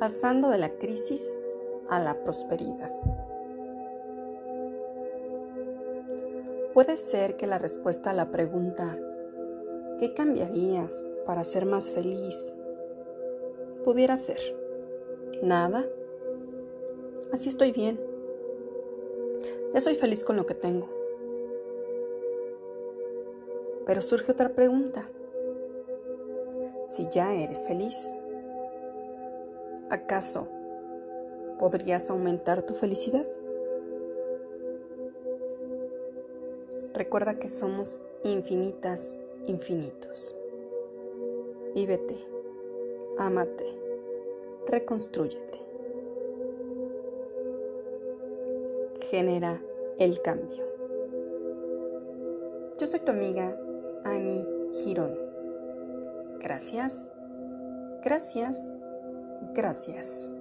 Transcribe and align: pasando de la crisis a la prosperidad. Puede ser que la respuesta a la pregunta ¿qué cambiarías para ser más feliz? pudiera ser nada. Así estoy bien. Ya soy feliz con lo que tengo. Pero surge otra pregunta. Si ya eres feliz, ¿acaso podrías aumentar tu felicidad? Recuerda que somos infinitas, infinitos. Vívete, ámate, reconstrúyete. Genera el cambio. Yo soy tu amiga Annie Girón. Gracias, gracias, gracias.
pasando 0.00 0.48
de 0.48 0.56
la 0.56 0.70
crisis 0.70 1.38
a 1.90 2.00
la 2.00 2.24
prosperidad. 2.24 2.90
Puede 6.72 6.96
ser 6.96 7.36
que 7.36 7.46
la 7.46 7.58
respuesta 7.58 8.10
a 8.10 8.14
la 8.14 8.30
pregunta 8.30 8.98
¿qué 9.98 10.14
cambiarías 10.14 11.06
para 11.26 11.44
ser 11.44 11.66
más 11.66 11.92
feliz? 11.92 12.54
pudiera 13.84 14.16
ser 14.16 14.38
nada. 15.42 15.86
Así 17.32 17.48
estoy 17.48 17.72
bien. 17.72 18.00
Ya 19.72 19.80
soy 19.80 19.94
feliz 19.94 20.24
con 20.24 20.36
lo 20.36 20.46
que 20.46 20.54
tengo. 20.54 20.88
Pero 23.86 24.00
surge 24.00 24.32
otra 24.32 24.50
pregunta. 24.50 25.10
Si 26.86 27.08
ya 27.10 27.34
eres 27.34 27.64
feliz, 27.64 28.18
¿acaso 29.90 30.48
podrías 31.58 32.08
aumentar 32.08 32.62
tu 32.62 32.74
felicidad? 32.74 33.26
Recuerda 36.94 37.38
que 37.38 37.48
somos 37.48 38.02
infinitas, 38.24 39.16
infinitos. 39.46 40.34
Vívete, 41.74 42.16
ámate, 43.18 43.64
reconstrúyete. 44.66 45.60
Genera 49.10 49.60
el 49.98 50.20
cambio. 50.22 50.64
Yo 52.78 52.86
soy 52.86 53.00
tu 53.00 53.10
amiga 53.10 53.58
Annie 54.04 54.46
Girón. 54.72 55.18
Gracias, 56.40 57.12
gracias, 58.02 58.78
gracias. 59.54 60.32